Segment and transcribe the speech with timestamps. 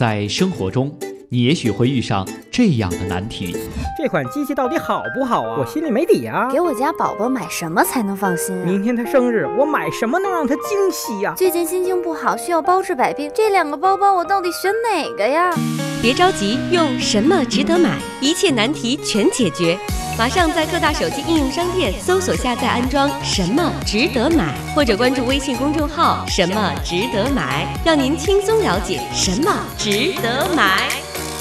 [0.00, 0.90] 在生活中，
[1.28, 3.54] 你也许会遇上这样的难题：
[3.98, 5.58] 这款机器到底好不好啊？
[5.58, 6.48] 我心里没底啊！
[6.50, 8.64] 给我家宝宝买什么才能放心啊？
[8.64, 11.34] 明天他生日，我买什么能让他惊喜呀？
[11.36, 15.54] 最近心情不好，需要包治百病，这两个包包我到底选哪个呀？
[16.00, 19.78] 别着急，用什么值得买，一切难题全解决。
[20.20, 30.90] 马上在各大手机应用商店搜索下载安装“什么值得买”，或者关注微信公众号“什么值得买”，让您轻松了解什么值得买。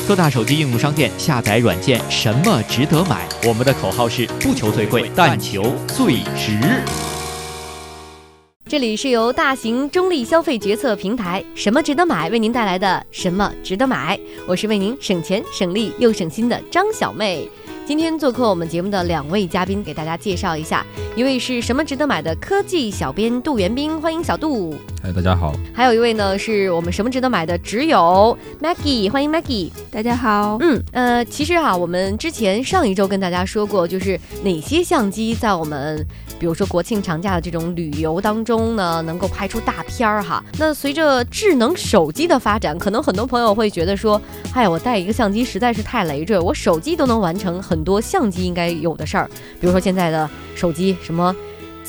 [0.07, 6.57] 各大手机应用商店下载软件“什么值得买”，我们的口号是不求最贵，但求最值。
[8.69, 14.17] 这里是由大型中立消费决策平台“什么值得买”为您带来的“什么值得买”，
[14.47, 17.45] 我是为您省钱省力又省心的张小妹。
[17.89, 20.85] 今天做客我们节目的两位嘉宾，给大家介绍一下，
[21.15, 24.75] 一位是什么值得买的科技小编杜元斌，欢迎小杜。
[25.09, 25.55] 哎，大家好。
[25.73, 30.57] 还有一位呢，是我们什么值得买的只有 Maggie，欢迎 Maggie，大家好。
[30.61, 36.05] 嗯，呃，其实哈，我们之前上一周跟大家说过，就是哪些相机在我们。
[36.39, 40.43] 比如说国庆长假的这种旅游当中呢，能够拍出大片儿哈。
[40.59, 44.21] 那随着智能手机的发展，可能很多朋友会觉得说，
[44.53, 49.27] 哎呀，我带一个相机实在是太累赘，我手机都能完成很多相机应该有的事儿。
[49.59, 51.35] 比如说现在的手机，什么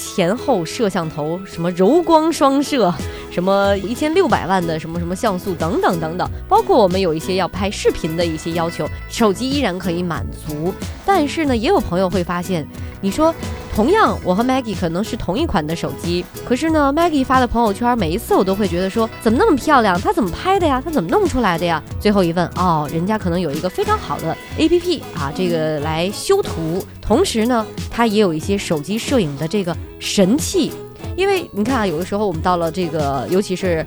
[0.00, 2.92] 前后摄像头，什么柔光双摄，
[3.30, 10.74] 什么一千六百万的什么什么像素等等等等，包括我们有一些要拍视频的一些要求，手机依然可以满足。
[11.06, 12.66] 但是呢，也有朋友会发现，
[13.00, 13.34] 你说。
[13.72, 19.98] 同样，我和 Maggie 可能是同一款的手机，可是呢，Maggie 发的朋友圈，每一次我都会觉得说，怎么那么漂亮？
[19.98, 20.82] 她怎么拍的呀？
[20.84, 21.80] 她怎么弄出来的呀？
[22.00, 30.72] 最后一问，哦，人家可能有一个非常好的 APP 啊，这个来修图，同时呢，它也有一些手机摄影的这个神器。
[31.16, 33.84] 因为你看啊，有的时候我们到了这个，尤其是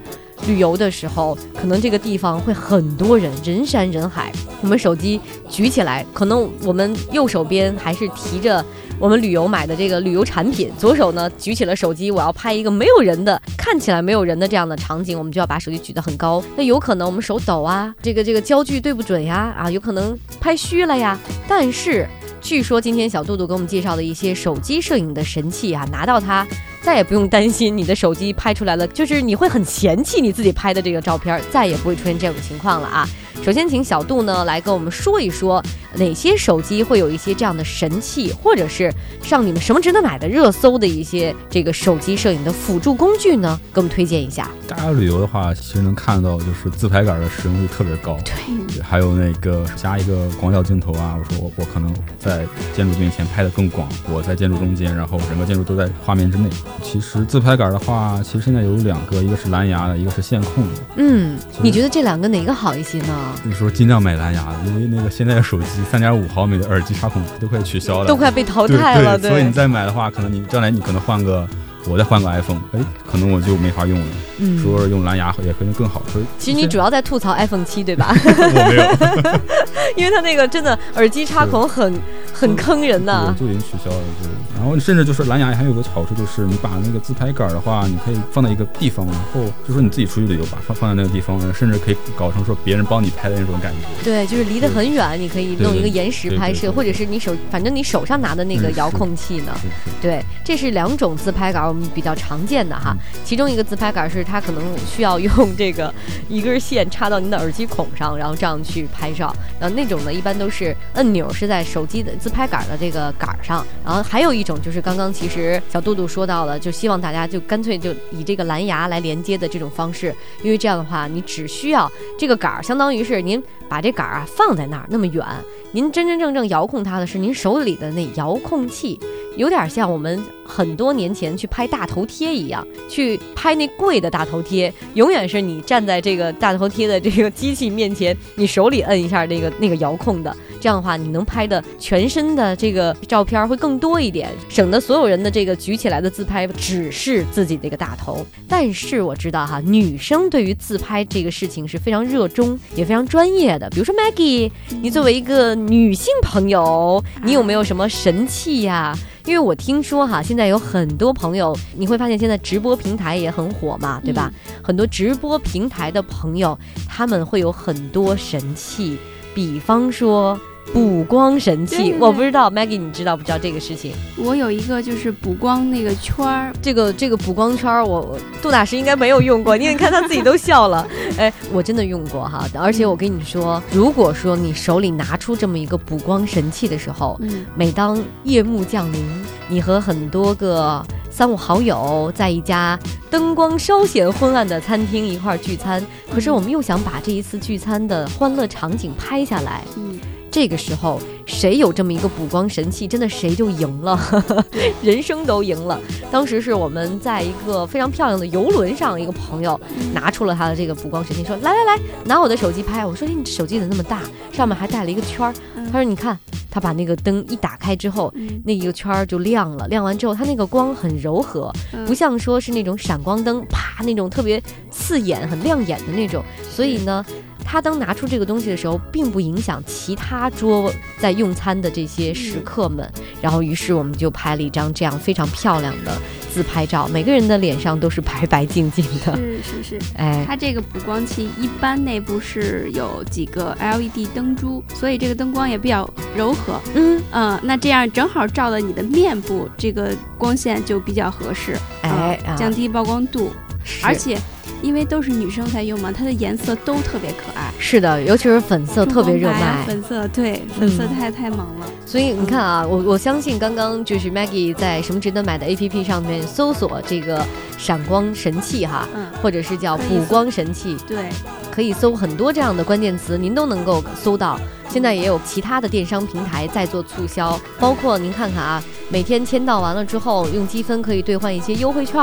[0.47, 8.63] 旅游的时候，可能这个地方会很多人，人山人海，我们手机举起来，可能我们右手边还是提着。
[8.99, 16.41] 我们旅游买的这个旅游产品，左手呢举起了手机，我要拍一个没有人的，看起来没有人的这样的场景，我们就要把手机举得很高。
[16.56, 21.19] 那有可能我们手抖啊，这个这个焦距对不准呀，啊，有可能拍虚了呀。
[21.47, 22.07] 但是
[22.39, 26.47] 据说今天小杜杜给我们介绍的一些手机摄影的神器啊，拿到它
[26.83, 33.07] 再也不用担心你的手机拍出来了，就是你会很嫌弃你自己拍的这个照片，再也不会出现这种情况了啊。
[33.41, 35.63] 首先，请小杜呢来跟我们说一说。
[35.95, 43.59] 哪些手机会有一些这样的神器，或者是上你们什么值得买的热搜的一些这个手机摄影的辅助工具呢？
[43.71, 44.49] 给我们推荐一下。
[44.67, 48.17] 大家旅游的话，其实能看到就是自拍杆的使用率特别高。
[48.25, 52.44] 对，还有那个加一个广角镜头啊，我说我我可能在
[52.75, 56.50] 建筑面前拍的更广，我在建筑中间，然后整个建筑都在画面之内。
[56.81, 60.81] 其实自拍杆的话，其实现在有两个，一个是蓝牙的，一个是线控的。
[60.95, 63.15] 嗯，你觉得这两个哪个好一些呢？
[63.44, 65.67] 你说尽量买蓝牙的，因为那个现在的手机。
[65.91, 69.17] 三点五毫米的耳机插孔都快取消了，都快被淘汰了。
[69.17, 71.47] 对，所以你再买的话，可能你将来你可能换个，
[71.88, 72.79] 我再换个 iPhone，哎，
[73.12, 74.06] 可能我就没法用了。
[74.39, 76.01] 嗯，说用蓝牙也可能更好。
[76.39, 78.16] 其实你主要在吐槽 iPhone 七，对吧？
[78.17, 79.39] 我没有，
[79.97, 81.94] 因为它那个真的耳机插孔很
[82.33, 83.35] 很坑人呐。
[83.39, 93.79] 就已经取消了，就然后甚至就是蓝牙还有个好处，就是你把那个自拍杆的话，你可以放在一个地方，然后就说你自己出去旅游吧，放放在那个地方，甚至可以搞成说别人帮你拍的那种感觉。
[94.06, 99.53] 对，就是离得很远，你可以弄一个延时拍摄，或者是你手，反正你手上拿的那个遥控器呢。
[100.01, 102.95] 对，这是两种自拍杆，我们比较常见的哈。
[103.25, 105.94] 其中一个自拍杆是它可能需要用这个
[106.30, 109.35] 一根线插到您的耳机孔上，然后这样去拍照。
[109.59, 113.66] 然后那种呢，一般都是按钮是在手机的自拍杆的这个杆上。
[113.84, 125.25] 然后还有一种就是刚刚其实小杜杜说到了，就希望大家就干脆就以这个蓝牙来连接的这种方式，因为这样的话，你只需要这个杆儿，相当于是您把这杆儿啊放在那儿那么远，
[125.72, 129.00] 您真真正正遥控它的是您手里的那遥控器。
[129.35, 148.25] 有点像我们很多年前去拍大头贴一样，去拍那贵的大头贴，永远是你站在这个大头贴的这个机器面前，你手里摁一下那个那个遥控的，这样的话你能拍的全身的这个照片会更多一点，省得所有人的这个举起来的自拍只是自己那个大头。
[148.47, 153.69] 但是我知道哈，女生对于自拍这个事情是非常热衷，也非常专业的。
[153.69, 154.51] 比如说 Maggie，
[154.81, 158.95] 你作为一个女性朋友，你有没有什么神器呀？
[159.25, 164.31] 因为我听说哈，现在有很多朋友，你会发现现在直播平台也很火嘛，对吧？
[164.62, 166.58] 很多直播平台的朋友，
[166.90, 168.98] 他们会有很多神器，
[169.34, 170.38] 比方说
[170.71, 171.77] 补光神器。
[171.77, 173.94] 对对我不知道 Maggie 你知道不知道这个事情？
[174.18, 180.88] 我有一个就是补光那个圈儿，这个这个补光圈儿，我我杜大师应该没有用过，你看他自己都笑了。
[181.18, 189.04] 哎，我真的用过哈，而且我跟你说，如果说你手里拿出这么一个补光神器的时候，嗯，每当夜幕降临，
[189.50, 192.80] 你和很多个三五好友在一家
[193.12, 200.00] 灯光稍显昏暗的餐厅一块儿聚餐，可是我们又想把这一次聚餐的欢乐场景拍下来，嗯，
[200.33, 204.00] 这个时候谁有这么一个补光神器，真的谁就赢了，
[204.81, 205.80] 人生都赢了。
[206.09, 209.57] 当时是我们在一个非常漂亮的游轮上，一个朋友
[209.94, 214.01] 拿出了他的这个补光神器，说：“来来来，拿我的手机拍。”我说：“哎，你手机怎么那么大？
[214.31, 216.18] 上面还带了一个圈儿。”嗯他说：“你看，
[216.50, 219.68] 他把那个灯一打开之后，嗯那一个圈儿就亮了。
[219.68, 224.41] 亮完之后，它那个光很柔和，嗯不像说是那种闪光灯，啪那种特别
[224.71, 226.24] 刺眼、很亮眼的那种。
[226.51, 227.06] 所以呢，
[227.44, 232.90] 他当拿出这个东西的时候，并不影响其他桌在用餐的这些食客们。
[233.22, 235.98] 然后，于是我们就拍了一张这样非常漂亮的
[236.34, 239.16] 自拍照，每个人的脸上都是白白净净的。
[239.16, 246.60] 是是是， 哎，它这个补光器一般内部是有几个 LED 灯珠，所以这个灯光也比较柔和。
[246.74, 253.30] 嗯，嗯，那这样正好照了你的面部，这个光线就比较合适，哎降低曝光度。
[253.30, 254.18] 是而且，
[254.62, 259.63] 因为都是女生在用嘛，它的颜色都特别可爱，是的，尤其是粉色特别热卖。
[259.65, 261.68] 粉色对，粉色嗯太、太萌了。
[261.86, 267.25] 所以你看啊，我我相信刚刚就是 Maggie 在什么值得买的 APP 上面搜索这个
[267.57, 271.10] 闪光神器哈，嗯，或者是叫补光神器，对，
[271.51, 274.39] 可以搜很多这样的关键词，您都能够搜到。
[274.74, 281.96] 现在也有其他的电商平台在做促销，包括您看看啊，每天签到完了之后，用积分可以兑换一些优惠券，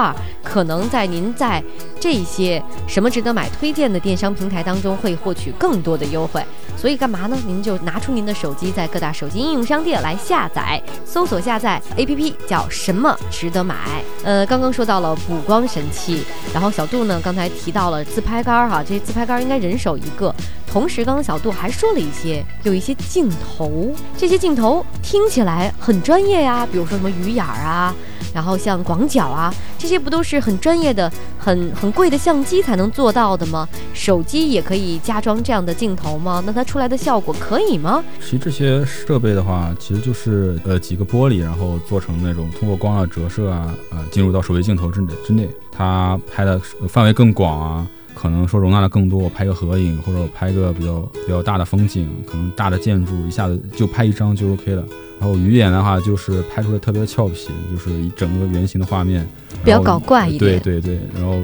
[0.45, 1.61] 可能在您在
[1.99, 6.41] 这些什么值得买推荐的电商平台当中会获取更多的优惠。
[6.77, 7.37] 所以干嘛呢？
[7.45, 13.75] 您就拿出您的手机，在各大手机应用商店来下载，搜索下载 APP 叫什么值得买。
[14.23, 16.23] 呃，刚刚说到了补光神器，
[16.55, 20.33] 然后小杜呢刚才提到了自拍杆儿哈，这些自拍杆儿应该人手一个。
[20.71, 27.93] 同时，刚刚小杜还说了一些，有一些镜头，这些镜头听起来很专业呀，比如说什么鱼眼啊，
[28.33, 33.69] 然后像广角啊，这些不都是很专业的、很很贵的相机才能做到的吗？
[33.93, 36.41] 手机也可以加装这样的镜头吗？
[36.47, 38.05] 那它出来的效果可以吗？
[38.21, 47.87] 其实这些设备的话，其实就是呃几个玻璃，然后做成那种通过光啊折射啊，呃进入到手机镜头之内之内，它拍的范围更广啊，
[48.21, 49.19] 可能说容纳的更多。
[49.19, 54.85] 我拍个合影或者我拍个比较比较大的风景，可能大的建筑一下子就拍一张就 OK 了。
[55.19, 59.27] 然后鱼眼的话，就是拍出来特别俏皮，就是一整个圆形的画面，
[59.65, 60.61] 比较搞怪一点。
[60.61, 61.39] 对对对，然后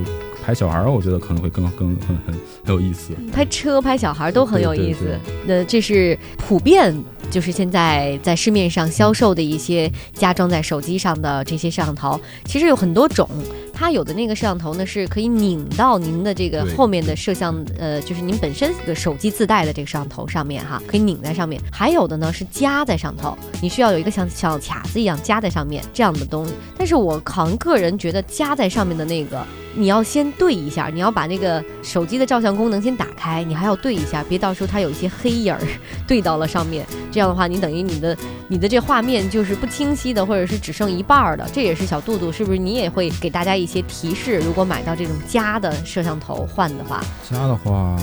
[0.46, 2.34] 拍小孩儿，我觉得可能会更更很很
[2.64, 3.12] 很有意思。
[3.32, 5.18] 拍车、拍小孩都很有意思。
[5.44, 6.96] 那这是普遍，
[7.32, 13.28] 就是现在在市面上销售的一些加装在手机上的这些摄像头，其实有很多种。
[13.74, 21.60] 它有的那个摄像头呢是可以拧到您的这个后面的摄像，呃，就是您本身这个手机自带的这个摄像头上面哈，可以拧在上面。
[21.72, 26.54] 还有的呢是夹在上头，你需要有一个像小卡子一样夹在上面这样的东西。
[26.78, 29.44] 但是我好像个人觉得夹在上面的那个。
[29.76, 35.60] 你要先对一下，你要把那个手机的照相功能先打开，你还要对一下，别到时候它有一些黑影儿
[36.06, 38.16] 对到了上面，这样的话，你等于你的
[38.48, 41.46] 你的这画面就是不清晰的，或者是只剩一半儿的。
[41.52, 44.38] 这也是小杜杜是不是你也会给大家一些提示？
[44.38, 47.96] 如果买到这种加的摄像头换的话，加的话，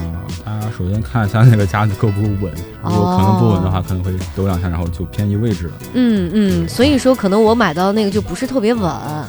[0.46, 2.54] 大家首先看一下那个夹子够不够稳，
[2.84, 5.74] 如果可能不稳的话，可能会抖两下，然后就偏移位置了。
[5.94, 8.84] 嗯嗯，所以说可能我买到那个就不是特别稳。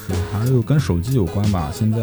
[0.06, 1.70] 是，还是跟手机有关吧。
[1.72, 1.98] 现在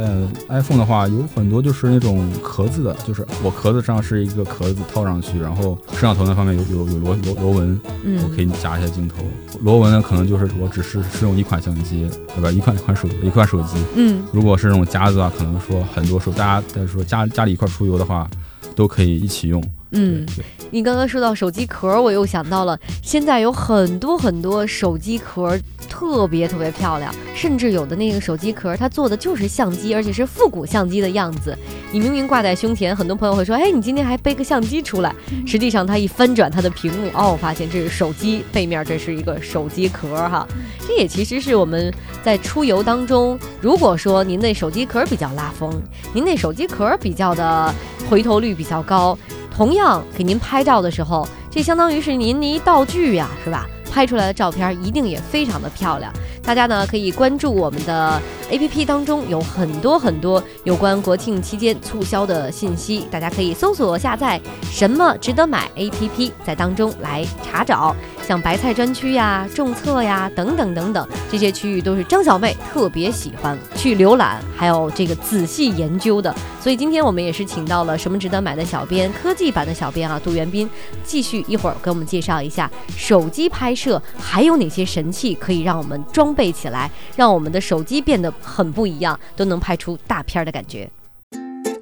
[0.50, 9.18] iPhone 的话，有很多就是那种壳子的，就是我壳子上是一个壳子套上去，然后摄像头那方面有有有螺螺螺纹，我嗯可以夹一下镜头。
[9.62, 12.52] 螺纹呢，可能就是我只是是用一款相机，对吧？
[12.52, 13.78] 一款一款手一款手机。
[13.96, 18.30] 嗯，如果是那种夹子啊，可能说很多时候大家在说家家里一块出游的话，
[18.76, 19.64] 都可以一起用。
[19.92, 20.26] 嗯
[20.70, 25.58] 你刚刚说到手机壳，我又想到了，现在有很多很多手机壳
[25.90, 31.58] 特别特别漂亮，甚至有的那个手机壳它做的就是相机，而且是复古相机的样子。
[31.92, 35.14] 你明明挂在胸前，很多朋友会说，哎，你今天还背个相机出来？
[35.46, 40.48] 实际上它一翻转它的屏幕，哦，发现这是手机背面，这是一个手机壳哈。
[40.88, 41.94] 这也其实是我们
[42.24, 45.70] 在出游当中，如果说您那手机壳比较拉风，
[46.14, 47.76] 您那手机壳比较的
[48.10, 49.18] 回头率比较高。
[49.56, 53.68] 同样给您拍照的时候，这相当于是您的一道具呀，是吧？
[53.92, 56.12] 拍出来的照片一定也非常的漂亮。
[56.44, 67.96] 大家呢可以关注我们的 APP 当中有很多很多有关国庆期间促销的信息，大家可以搜索下载“什么值得买 ”APP，在当中来查找。
[68.28, 76.34] 像白菜专区呀、种册呀等等等等，这些区域都是张小妹特别喜欢去浏览，还有这个仔细研究的。
[76.62, 80.70] 所以今天我们也是请到了什么值得买的小编，科技版的小编啊，杜元斌，
[81.04, 90.90] 继续一会儿给我们介绍一下手机拍摄还有哪些神器可以让我们装备起来，让我们的手机变得很不一样，都能拍出大片的感觉。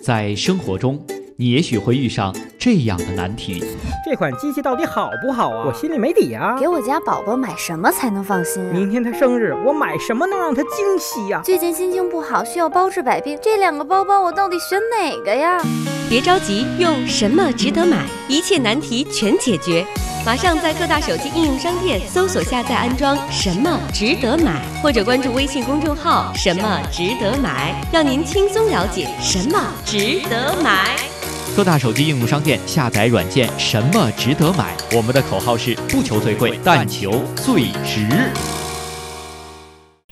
[0.02, 1.00] 在生活中。
[1.42, 3.64] 你也许会遇上这样的难题：
[4.04, 5.64] 这款机器到底好不好啊？
[5.66, 6.60] 我心里没底啊！
[6.60, 8.62] 给我家宝宝买什么才能放心？
[8.74, 11.42] 明天他生日，我买什么能让他惊喜呀？
[11.42, 15.64] 最近心情不好，需要包治百病，这两个包包我到底选哪个呀？
[16.10, 19.86] 别着急，用什么值得买，一切难题全解决。
[20.26, 30.96] 马上在各大手机应用商店搜索下载安装“什么值得买”，或者关注微信公众号“什么值得买”，让您轻松了解什么值得买。
[31.56, 34.76] 各大手机应用商店下载软件，什么值得买？
[34.94, 38.08] 我们的口号是不求最贵，但求最值。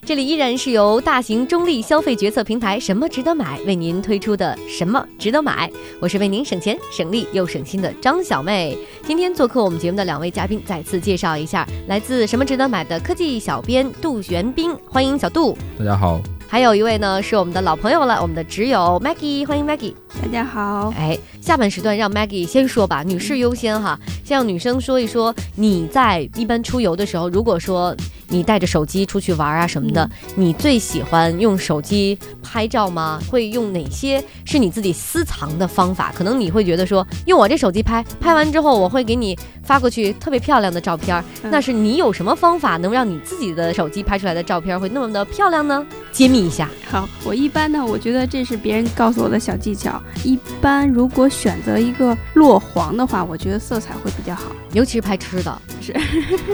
[0.07, 8.77] 这里依然是由大型中立消费决策平台“什么值得买”为您推出的“什么值得买”，我是为您省钱省力又省心的张小妹。
[9.05, 15.57] 今天做客我们节目的两位嘉宾，再次介绍一下，来自“什么值得买”的科技小编杜玄斌，欢迎小杜。
[15.77, 16.21] 大家好。
[16.47, 19.93] 还有一位呢，是我们的老朋友了，我们的挚友 Maggie，欢迎 Maggie。
[20.21, 20.93] 大家好。
[20.95, 27.93] 哎，下半时段让 Maggie 先说吧，女士优先哈，先让女生说一说，你在一般出游的时候，如果说。
[28.29, 33.19] 你带着手机出去玩啊什么的，你最喜欢用手机拍照吗？
[33.29, 36.11] 会用哪些是你自己私藏的方法？
[36.15, 41.23] 可能你会觉得说，用我这手机拍，拍完之后我会给你发过去特别漂亮的照片。
[41.43, 45.85] 那是你有什么方法能让你自己的手机拍出来的照片会那么的漂亮呢？
[46.11, 46.69] 揭秘一下。
[46.89, 50.01] 好，我一般呢，我觉得这是别人告诉我的小技巧。
[50.23, 54.43] 一般如果选择一个落黄的话，我觉得色彩会比较好，
[54.73, 55.61] 尤其是拍吃的。
[55.87, 55.93] 是，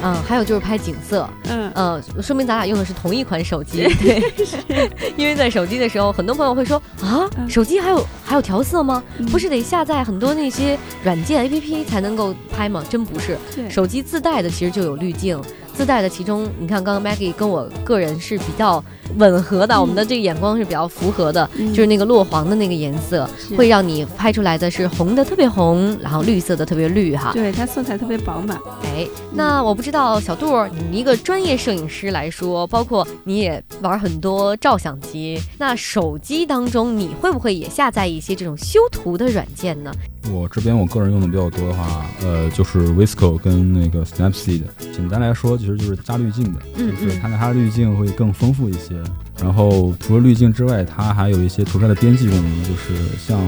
[0.02, 1.28] 嗯， 还有就是拍景色。
[1.50, 1.72] 嗯。
[1.76, 4.32] 嗯，说明咱俩用的是同一款手机， 对，
[5.18, 9.04] 因为在手机的时候，很多朋友会说啊，手机还有还有调色吗？
[9.32, 12.84] 不是得下载很多那些软件 APP 才能够拍吗？
[12.90, 13.38] 真不是，
[13.70, 15.40] 手机自带的其实就有滤镜。
[15.74, 18.84] 自带的其中，你看刚刚 Maggie 跟我个人是比较
[19.18, 23.28] 吻合的，我们的这个眼光是比较符合的，就是那个落黄的那个颜色，
[23.58, 27.32] 会让你拍出来的是红的特别红，然后绿色的特别绿哈。
[27.34, 28.58] 对，它色彩特别饱满。
[28.84, 39.92] 哎，那我不知道小杜，你一个专业摄影师来说，包括你也玩很多照相机，那手机当中你会不会也下载一些这种修图的软件呢？
[40.32, 44.62] 我这边我个人用的比较多的话，呃，就是 Visco 跟那个 Snapseed。
[44.94, 49.02] 简单来说，其实就是加滤镜的，就是它的它的滤镜会更丰富一些。
[49.42, 53.40] 然后除了滤镜之外，它还有一些图片的编辑功能，就是像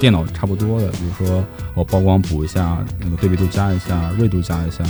[0.00, 4.82] 电脑差不多的，比如说我曝光补一下，那个对比度加一下，锐度加一下，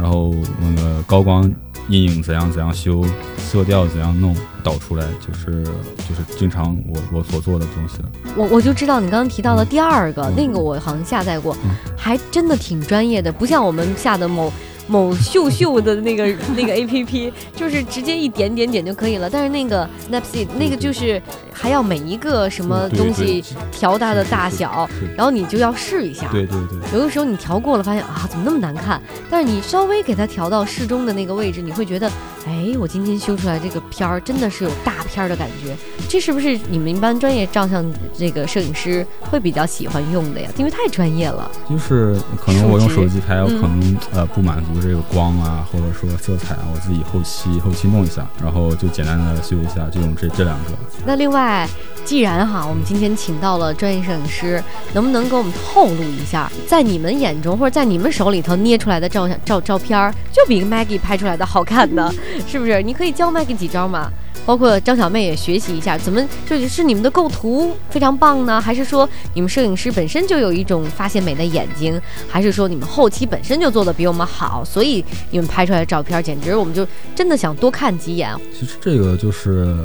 [0.00, 1.52] 然后那个高光。
[1.88, 3.04] 阴影怎样怎样修，
[3.38, 4.34] 色调怎样弄，
[4.66, 5.62] 导出来就是
[6.08, 8.08] 就是经常我我所做的东西了。
[8.36, 11.56] 我我就知道你刚刚提到的第二个，那个我好像下载过，
[11.96, 14.52] 还真的挺专业的，不像我们下的某。
[14.88, 21.20] 某秀秀的那个那个 A P P 就是直接一点点点就可以了，但是那个 Snapseed 那个就是
[21.52, 23.42] 还要每一个什么东西
[23.72, 26.28] 调它的大小，然后你就要试一下。
[26.30, 26.78] 对对对。
[26.92, 29.02] 有的时候你调过了，发现啊怎么那么难看？
[29.28, 32.08] 但是你稍微给它调到适中的那个位置，你会觉得，
[32.46, 35.76] 哎，我今天修出来这个片儿真的是有大片儿的感觉。
[36.08, 37.84] 这是不是你们一般专业照相
[38.16, 40.48] 这个摄影师会比较喜欢用的呀？
[40.56, 41.50] 因为太专业了。
[41.68, 44.80] 就是可能我用手机拍，我可能呃不满足。
[44.80, 50.70] 这个光啊，或者说色彩啊，我自己后期后期弄一下，然后就简单的修一下，就用这这两个。
[51.04, 51.68] 那另外，
[52.06, 54.62] 既然哈，我们今天请到了专业摄影师，
[54.94, 62.08] 能不能给我们透露一下，在你们眼中或者在你们手里头捏出来的照相照照片儿，就比 Maggie 拍出来的好看呢，
[62.46, 62.80] 是不是？
[62.80, 64.08] 你可以教 Maggie 几招吗？
[64.44, 68.60] 包括张小妹也学习一下，怎么就是你们的构图非常棒呢？
[68.60, 72.00] 还是说你们摄影师本身就有一种发现美的眼睛？
[72.28, 78.30] 还是说你们后期本身就做的比我们好，所以你们拍出来的照片简直我们就真的想多看几眼？
[78.52, 79.76] 其实这个就是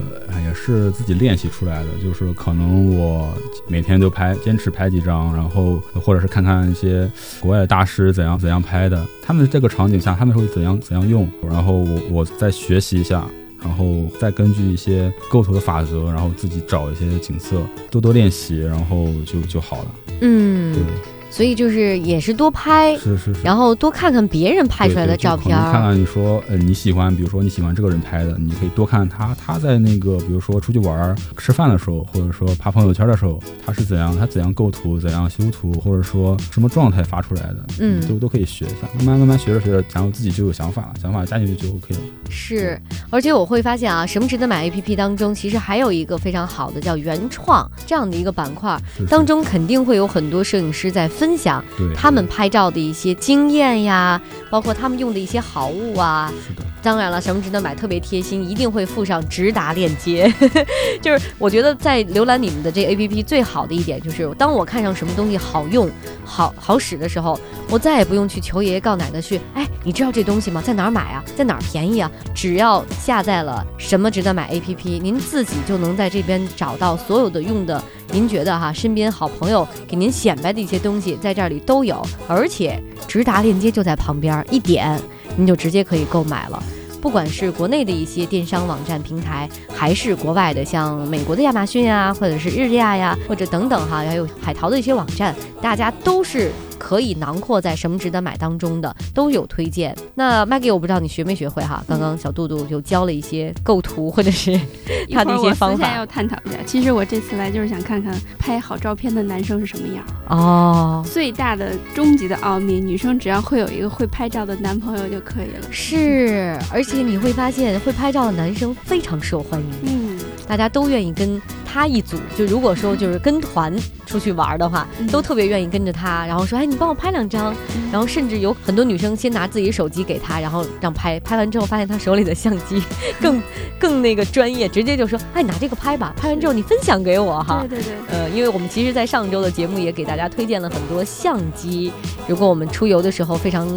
[0.45, 3.27] 也是自己练习出来的，就是可能我
[3.67, 13.25] 每天就拍，坚持拍几张，然后或者是看看一些国外的大师怎样怎样拍的，他们这个场景下他们会怎样怎样用，然后我我再学习一下。
[13.61, 19.85] 然后再根据一些构图的法则，然后自己找一些景色，多多练习，然后就就好了。
[20.21, 20.83] 嗯，对。
[21.31, 23.41] 所所以就是也是多拍，是是是。
[23.43, 42.01] 然后多看看别人拍出来的照片，看看你说呃你喜欢，比如说你喜欢这个人拍的，你可以多看他他在那个比如说出去玩吃饭的时候，或者说发朋友圈的时候，他是怎样他怎样构图，怎样修图，或者说什么状态发出来的，嗯，都都可以学一下，慢慢慢慢学着学着，然后自己就有想法了，想法加进去就 OK 了。
[42.29, 51.63] 是，而且我会发现啊，什么值得买 APP 当中，其实还有一个非常好的叫原创这样的一个板块，当中肯定会有很多摄影师在分享
[51.95, 56.33] 他们拍照的一些经验呀，包括他们用的一些好物啊。
[56.47, 56.65] 是的。
[56.81, 60.33] 当然了，什么值得买特别贴心，一定会附上直达链接。
[60.99, 65.87] 就是我觉得在浏览你们的这 APP 最好的一点，就是当我看上什么东西好用、
[66.25, 69.39] 好好使的时候，我再也不用去求爷爷告奶奶去。
[69.53, 70.59] 哎，你知道这东西吗？
[70.59, 71.23] 在哪儿买啊？
[71.35, 72.09] 在哪儿便宜啊？
[72.33, 84.99] 只要下载了什么值得买 APP，您自己就能在这边找到所有的用的，您觉得哈，身边好朋友给您显摆的一些东西，在这里都有，而且直达链接就在旁边，一点。
[85.37, 86.61] 您就直接可以购买了，
[87.01, 96.51] 不管是国内的一些电商网站平台，还是国外的像美国的亚马逊呀，或者是日亚呀，或者等等哈，还有海淘的一些网站，大家都是。
[96.81, 99.95] 可以囊括在什么值得买当中的都有推荐。
[100.15, 101.83] 那 Maggie，我不知道你学没学会哈？
[101.87, 104.59] 刚刚小杜杜就教了一些构图或者是
[105.13, 105.95] 他的一些方法。
[105.95, 106.57] 要探讨一下。
[106.65, 110.03] 其实我这次来就是想看看拍好照片的男生是什么样。
[110.29, 111.05] 哦。
[111.05, 115.67] 最大的终极的奥秘，女生只要会有一个会拍照的男朋友就可以了。
[115.69, 119.67] 是，而且你会发现会拍照的男生非常受欢迎。
[119.83, 120.10] 嗯。
[120.51, 122.17] 大家都愿意跟他一组。
[122.37, 123.73] 就如果说就是跟团
[124.05, 126.65] 出去玩的话，都特别愿意跟着他，然后说哎。
[126.71, 127.53] 你帮我拍两张，
[127.91, 132.81] 然后甚至有很多女生先拿自己手机给他，然后让拍拍完之后，发现他手里的相机
[133.19, 133.41] 更
[133.77, 137.65] 更那个专业，直接就说：“哎，拿这个拍吧。”拍完之后你分享给我哈。
[137.69, 137.93] 对对对。
[138.09, 141.91] 呃，因为我们其实，在上周的节目也给大家推荐了很多相机，
[142.25, 143.67] 如果我们出游的时候非常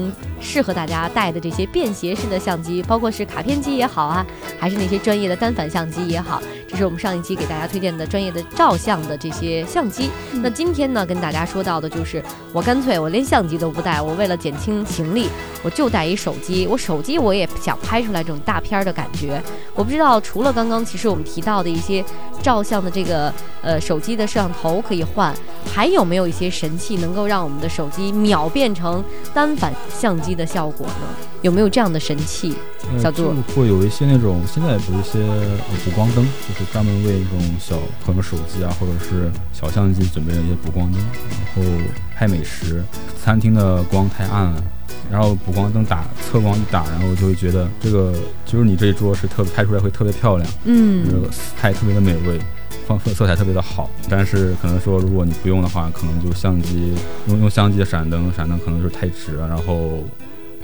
[0.40, 4.24] 适合大家带的这些便携式的相机，包括是卡片机也好啊，
[4.56, 6.40] 还是那些专业的单反相机也好，
[6.74, 10.10] 这是我们上一期给大家推荐的专业的照相的这些相机。
[10.42, 12.20] 那今天呢，跟大家说到的就是
[12.52, 12.98] 我干脆。
[12.98, 15.28] 我连相机都不带，我为了减轻行李，
[15.62, 16.66] 我就带一手机。
[16.66, 19.40] 我手机我也想拍出来这种大片的感觉。
[19.72, 22.04] 我不知道除了刚刚其实我们提到的一些
[22.42, 25.32] 照相的这个呃手机的摄像头可以换，
[25.72, 31.33] 还有没有一些神器能够让我们的手机秒变成单反相机的效果呢？
[31.44, 32.54] 有没有这样的神器？
[32.98, 35.20] 小杜会有一些那种现在有一些
[35.84, 41.62] 补光灯，就是专门为这种小朋友手机啊或者是小相机准备的一些补光灯，然后。
[42.16, 42.80] 拍美食，
[43.20, 44.62] 餐厅的光太暗了，
[45.10, 48.14] 然后补光灯打侧光一打，然后就会觉得这个
[48.46, 52.38] 就是你这一桌是特拍出来会特别漂亮，嗯，这个菜特别的美味，
[52.86, 53.90] 放色色彩特别的好。
[54.08, 56.94] 但是可能说如果你不用的话，可能就相机
[57.26, 59.98] 用用相机的闪灯，闪灯可能就是太直了，然后。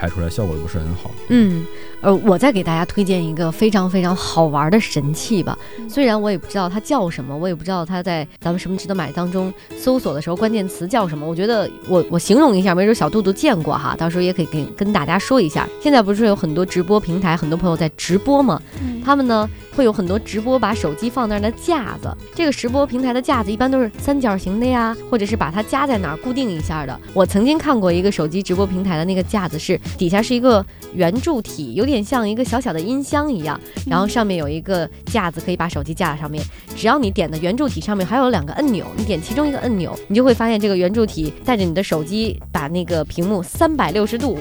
[0.01, 1.11] 拍出来效果也不是很好。
[1.29, 1.67] 嗯，
[2.01, 5.59] 呃，我再给大家推荐一个非常非常好玩的神器吧。
[5.91, 11.27] 虽然我也不知道它叫什么，我也不知道它在咱们什么值得买当中搜索的时候关键词叫什么。
[11.27, 15.69] 我觉得我我形容一下，没准小杜杜见过哈，到时候也可以跟跟大家说一下。
[15.83, 18.59] 现在不是有很多直播平台，很多朋友在直播吗？
[19.05, 22.15] 他们呢会有很多直播把手机放那儿的架子。
[22.35, 27.01] 这个直播平台的架子一般都是三角形的呀，或者是把它夹在哪儿固定一下的。
[27.13, 29.79] 我曾经看过一个手机直播平台的那个架子是。
[29.99, 36.43] 底下是一个圆柱体，有点像一个小小的音箱一样，然后上面有一个架子，可以把手机架在上面。
[36.75, 44.39] 只要你点的圆柱体上面还有两个按钮，你点其中一个按钮，你就会发现这个圆柱体带着你的手机把那个屏幕三百六十度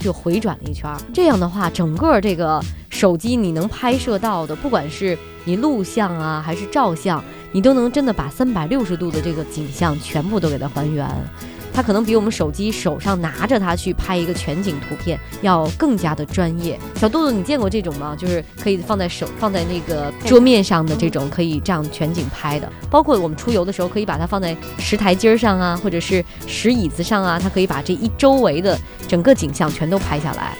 [0.00, 0.98] 就回转了一圈儿。
[1.14, 11.06] 这样的话，整个这个手机你能拍摄到的，不管是你录像啊还是照相，你都能真的把三百六十度的这个景象全部都给它还原。
[11.72, 16.78] 它可能比我们手机手上拿着它去拍一个全景图片要更加的专业。
[16.96, 18.16] 小豆豆，你见过这种吗？
[18.18, 22.70] 就是可以放在手放在那个桌面上的这种，可以这样全景拍的。
[22.90, 30.56] 包括我们出游的时候，可以把它放在石台阶上啊，或者是石椅子上啊，它可以把这一周围的整个景象全都拍下来。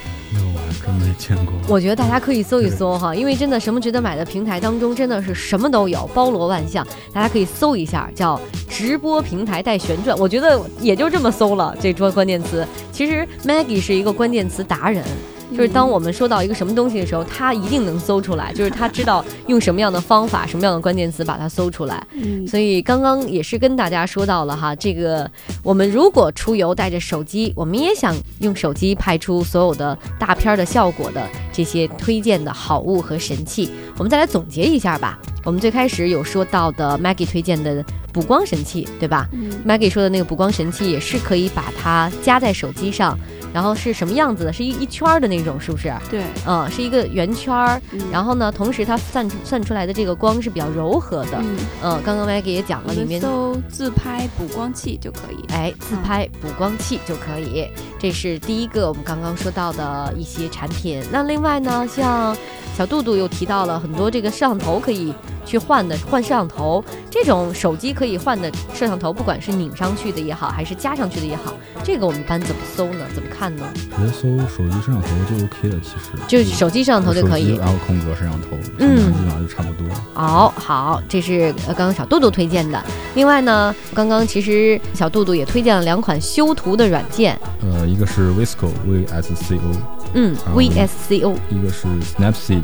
[0.70, 12.66] 真没见过，我觉得大家可以搜一搜哈，因为真的什么值得买的平台当中真的是什么都有，包罗万象，大家可以搜一下，叫直播平台带旋转，我觉得也就这么搜了这桌关键词。
[12.92, 15.04] 其实 Maggie 是一个关键词达人。
[15.50, 18.52] 就是当我们说到一个什么东西的时候，他一定能搜出来。
[18.52, 22.06] 就是他知道用什么样的方法、什么样的关键词把它搜出来。
[22.12, 25.30] 嗯，所以刚刚也是跟大家说到了哈，这个
[25.62, 35.18] 我们如果出游带着手机，我们也想用手机拍出所有的大片的效果的这些推荐的好物和神器，我们再来总结一下吧。
[35.44, 37.82] 我们最开始有说到的 Maggie 推荐的
[38.12, 43.18] 补光神器，对吧嗯，？Maggie 说的那个补光神器也是可以把它加在手机上，
[43.52, 44.52] 然后是什么样子的？
[44.52, 45.92] 是一一圈儿的那种，是不是？
[46.10, 47.80] 对，嗯，是一个圆圈儿。
[47.92, 51.38] 嗯然后呢，同时它散出散出来的这个光是比较柔和的。
[51.38, 55.44] 嗯，嗯，刚刚 Maggie 也讲了，里面搜自拍补光器就可以。
[55.52, 57.68] 哎，自拍补光器就可以。
[57.98, 61.02] 这是第一个我们刚刚说到的一些产品。
[61.12, 62.36] 那另外呢，像
[62.76, 73.06] 小杜杜又提到了很多这个摄像头可以去换的，换摄像头这种手机可以换的摄像头，不管是拧上去的也好，还是加上去的也好，这个我们一般怎么搜呢？
[73.14, 73.64] 怎么看呢？
[73.74, 77.56] 直接搜手机摄像头就 OK 了，其实就是手机摄像头就可以。
[77.56, 78.48] 然后空格摄像头，
[78.78, 79.86] 嗯基本上就差不多。
[80.14, 82.82] 哦好，这是呃刚刚小杜杜推荐的。
[83.14, 89.76] 另外呢，刚刚其实小杜杜也推荐了两款修图的软件，呃，一个是 Visco V S C O，
[90.14, 92.62] 嗯，VSCO，一个是 Snapseed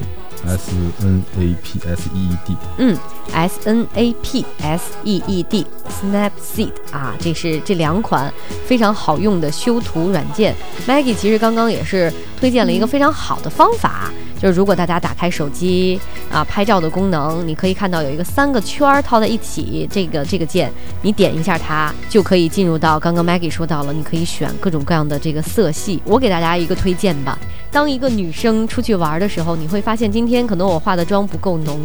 [0.49, 0.71] S
[1.03, 2.57] N A P S E E D。
[2.79, 2.97] 嗯
[3.33, 8.33] ，S N A P S E E D Snapseed 啊，这是这两款
[8.67, 10.55] 非常好用的修图软件。
[10.87, 15.99] Maggie 其实刚刚也是推荐了一个非常好的方法，就是如果大家打开手机
[16.31, 26.01] 啊拍照的功能，你可以看到有一个三个圈儿套在一起，这个这个键你点一下它，就可以进入到刚刚 Maggie 说到了，你可以选各种各样的这个色系。
[26.05, 27.39] 我给大家一个推荐吧，
[27.71, 31.79] 当一个女生出去玩的时候，你会发现今天可能我化的妆不够浓，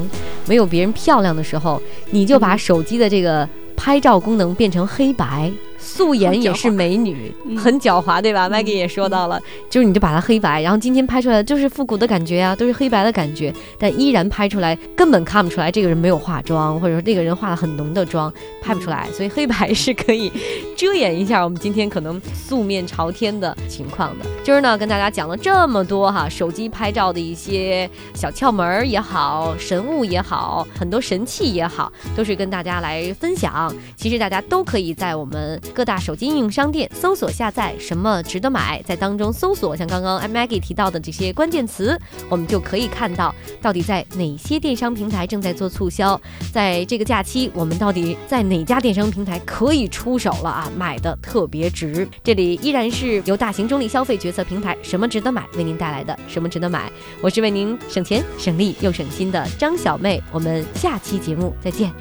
[0.47, 5.51] 没有别人漂亮的时候，你就把手机的这个拍照功能变成黑白。
[5.81, 7.57] 素颜也是美女，嗯。
[7.57, 20.31] 很狡猾，对吧、m a g g i e 也说到了，就是你就把它黑白，然后今天拍出来的就是复古的感觉啊，都是黑白的感觉，但依然拍出来根本看不出来这个人没有化妆，或者说这个人化了很浓的妆，拍不出来，所以黑白是可以
[20.77, 24.25] 遮掩一下我们今天可能素面朝天的情况的。
[24.43, 33.73] 今儿呢，跟大家讲了这么多哈，手机拍照的一些小窍门儿也好，神物也好，很多神器也好，都是跟大家来分享。
[33.95, 41.97] 其实大家都可以在我们各大手机应用商店搜索下载什么值得买，在当中搜索像刚刚 Maggie 提到的这些关键词，
[42.29, 46.19] 我们就可以看到到底在哪些电商平台正在做促销，
[46.51, 50.71] 在这个假期我们到底在哪家电商平台可以出手了啊？
[50.77, 52.07] 买的特别值。
[52.23, 61.91] 这里依然是由大型中立消费决策平台什么值得买为您带来的什么值得买，我是为您省钱省力又省心的张小妹，我们下期节目再见。